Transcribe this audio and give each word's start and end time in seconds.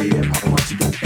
I 0.00 0.08
don't 0.08 0.50
want 0.50 0.66
to 0.68 0.76
go. 0.76 0.99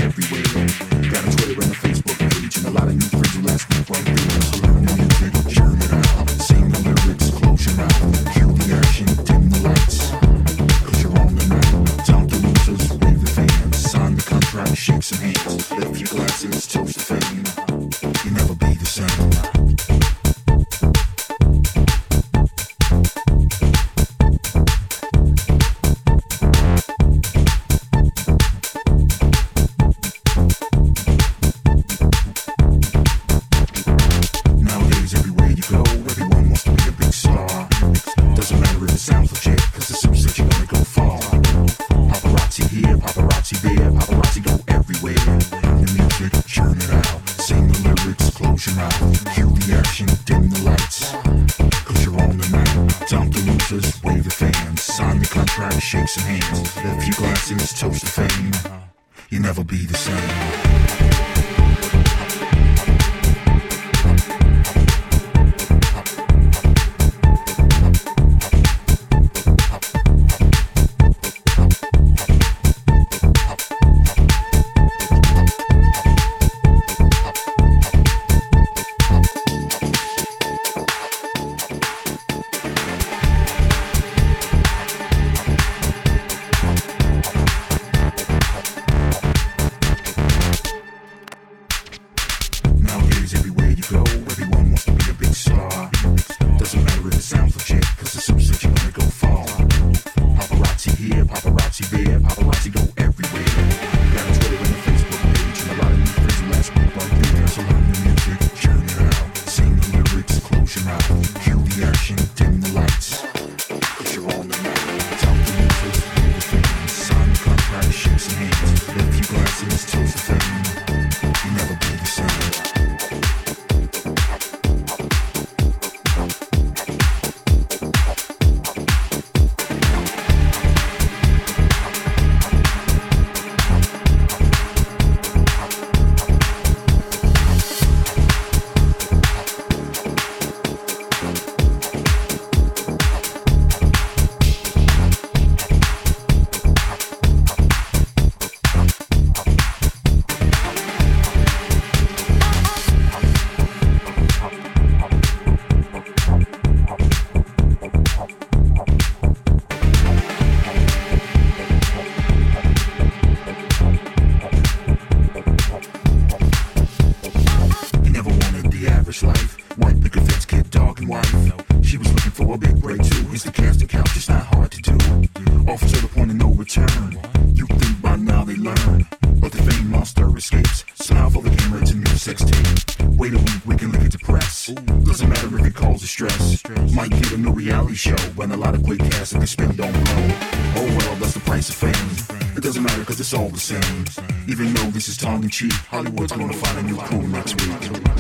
the 193.55 193.61
same. 193.61 194.05
Even 194.49 194.75
though 194.75 194.91
this 194.91 195.09
is 195.09 195.17
tongue 195.17 195.43
in 195.45 195.49
cheek, 195.49 195.73
Hollywood's 195.73 196.33
gonna 196.33 196.53
find 196.53 196.79
a 196.79 196.83
new 196.83 196.97
crew 196.97 197.23
next 197.29 197.55
week. 197.61 198.14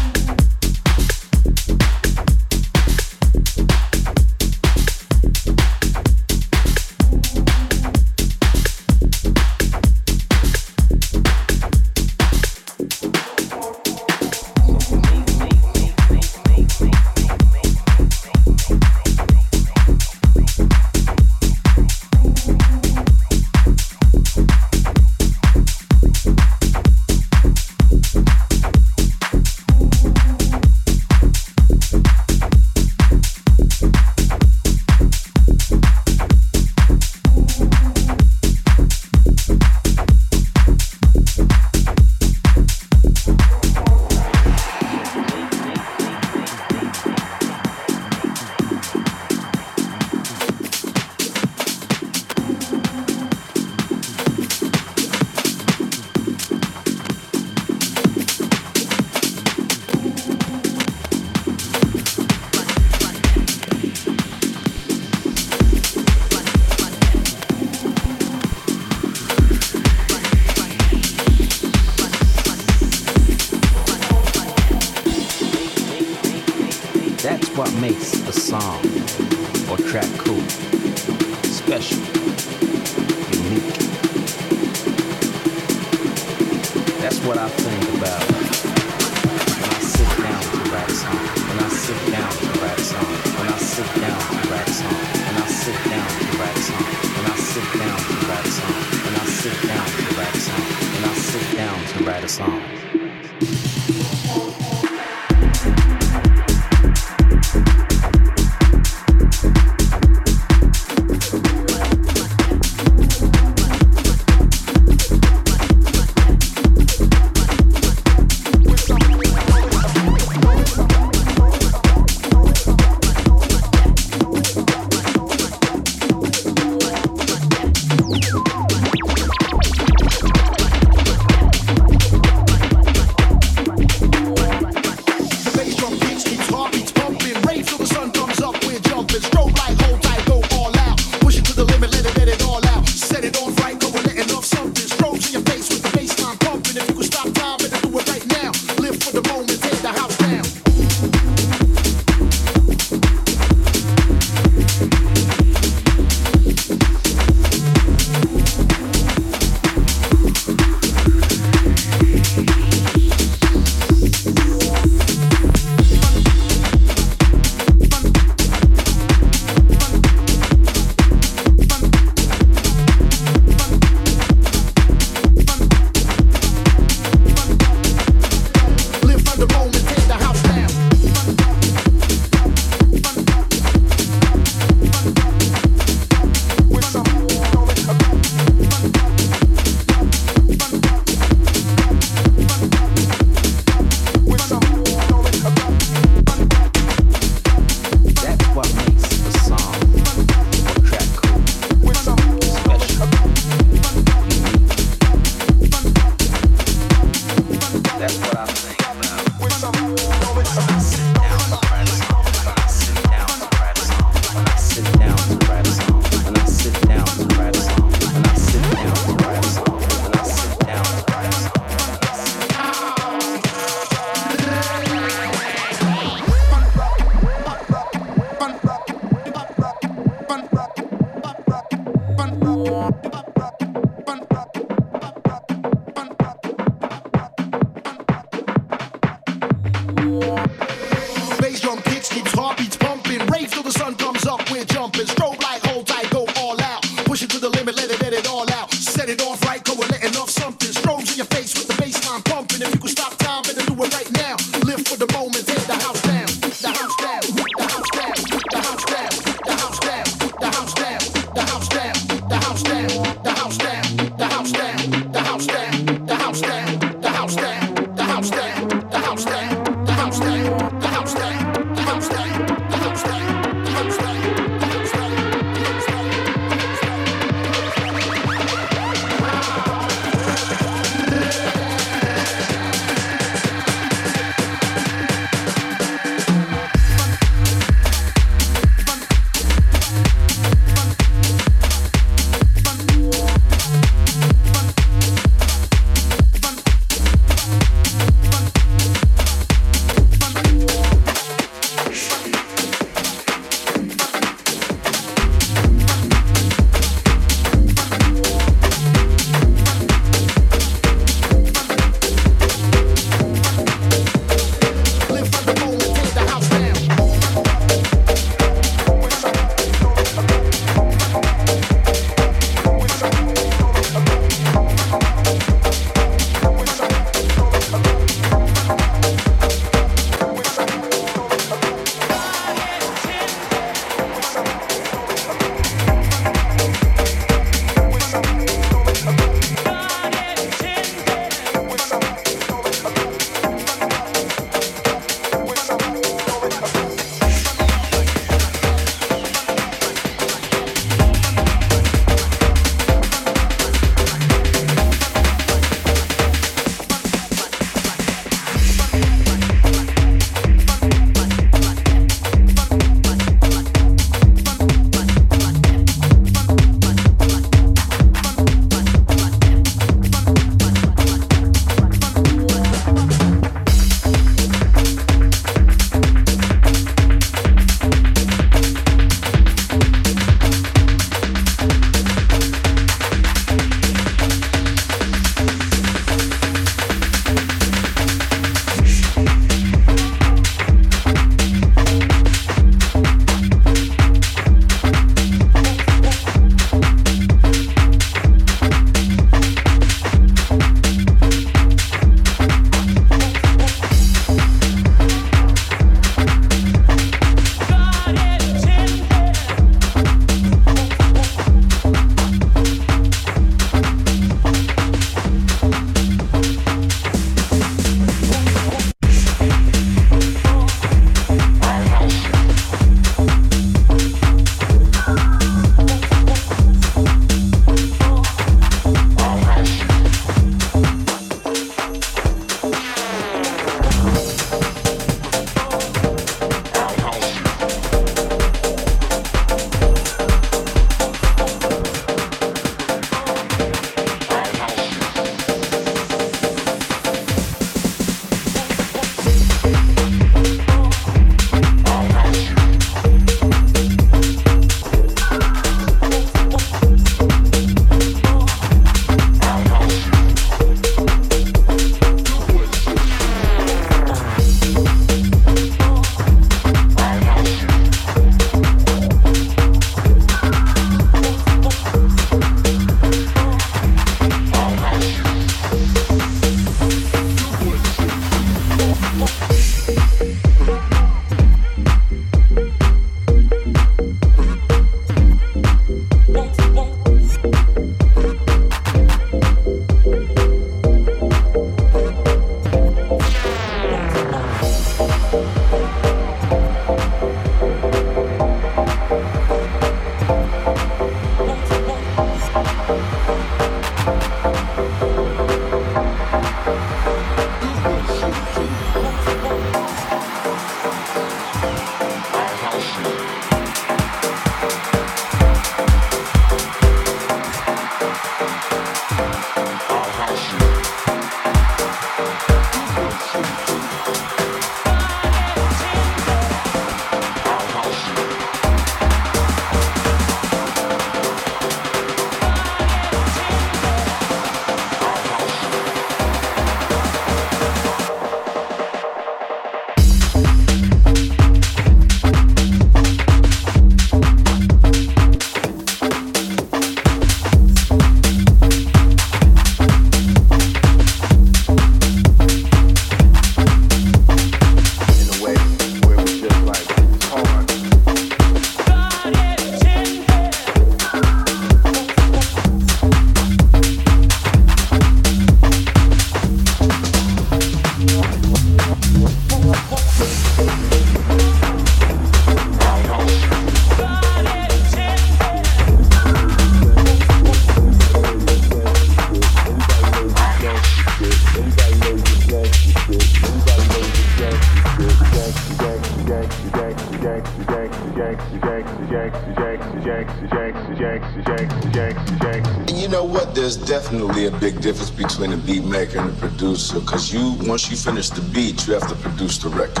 You 597.33 597.53
once 597.61 597.89
you 597.89 597.95
finish 597.95 598.29
the 598.29 598.41
beat 598.53 598.87
you 598.87 598.93
have 598.93 599.07
to 599.07 599.15
produce 599.15 599.57
the 599.57 599.69
record 599.69 600.00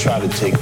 tried 0.00 0.22
to 0.22 0.28
take 0.30 0.59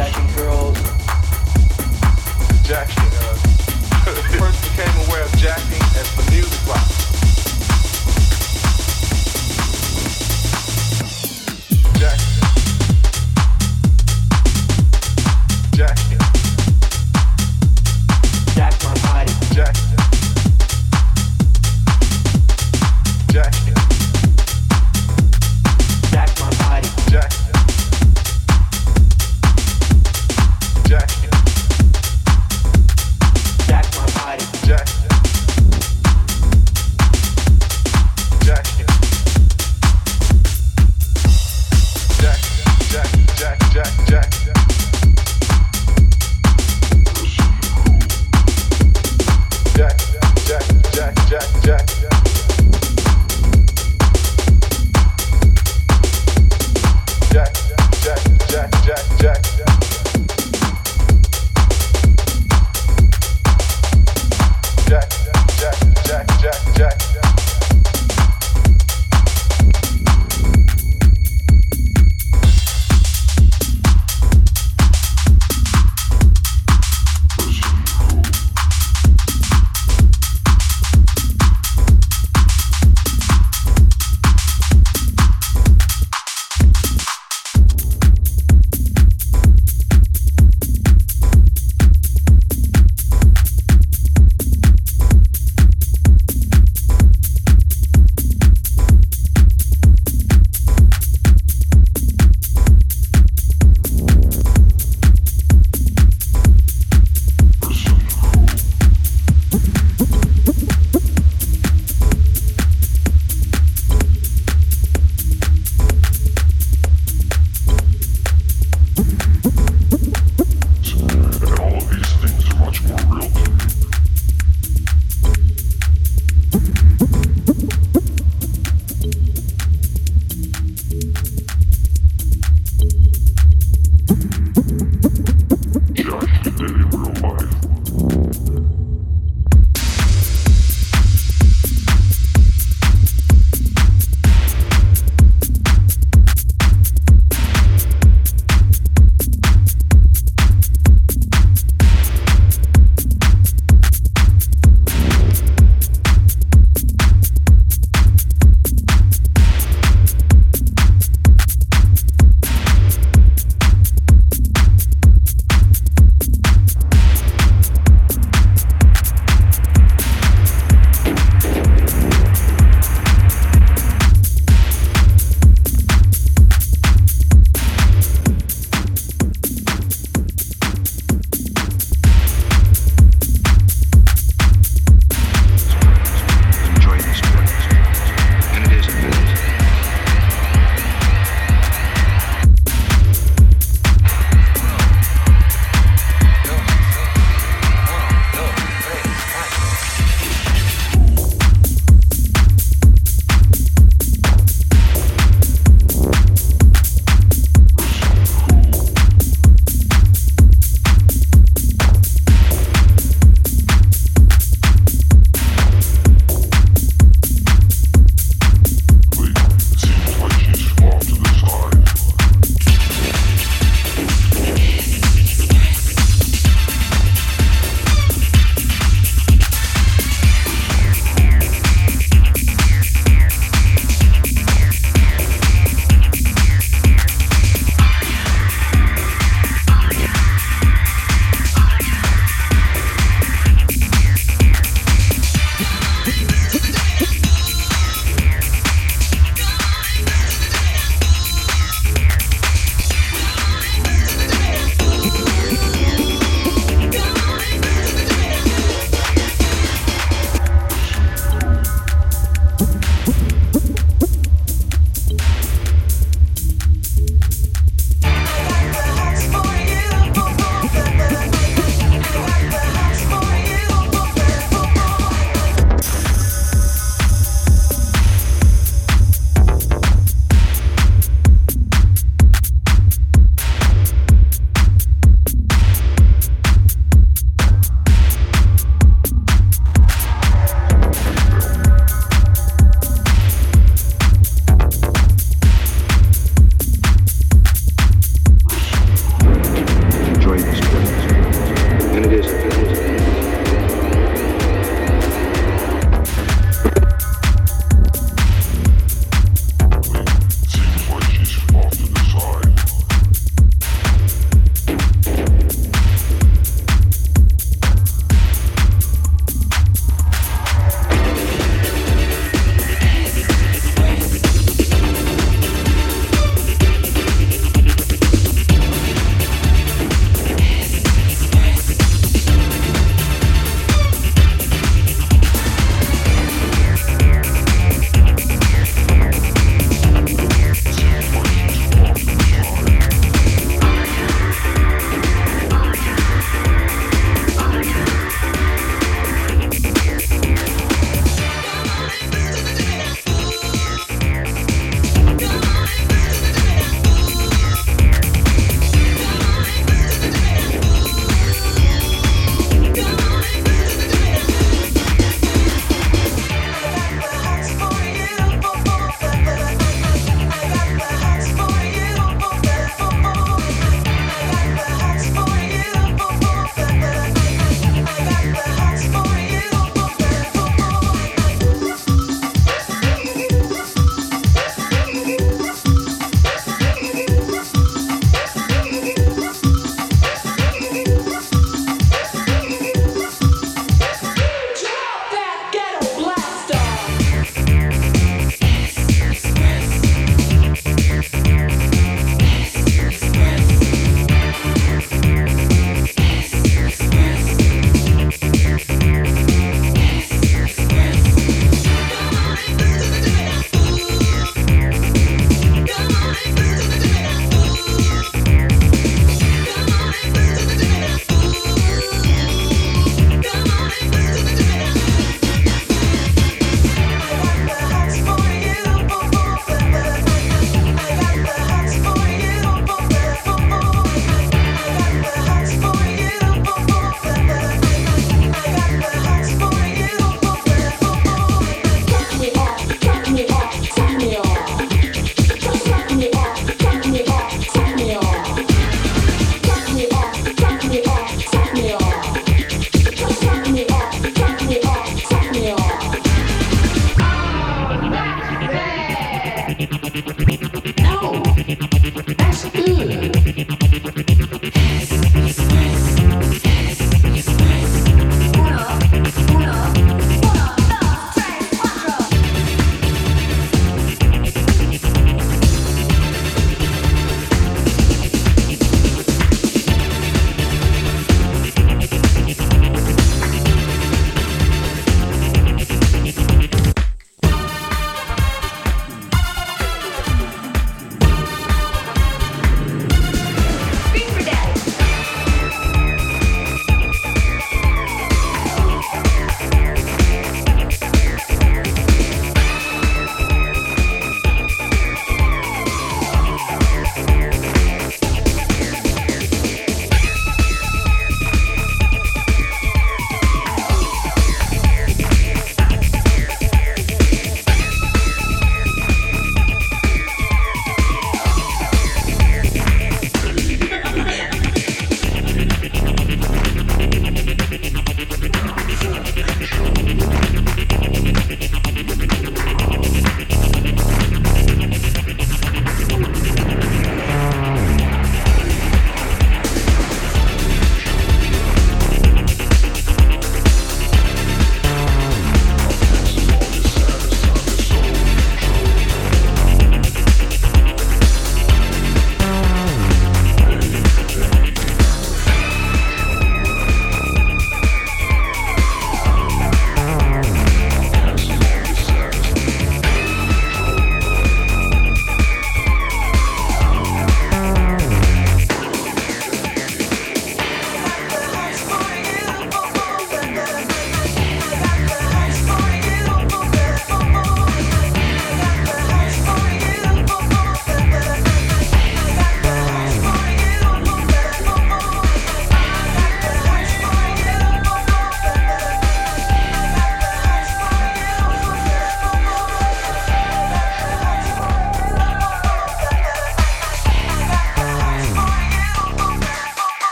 that 0.00 0.29